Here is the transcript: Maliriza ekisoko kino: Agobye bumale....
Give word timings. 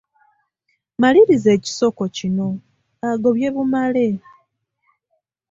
Maliriza 1.01 1.49
ekisoko 1.57 2.01
kino: 2.15 2.47
Agobye 3.09 3.47
bumale.... 3.55 4.07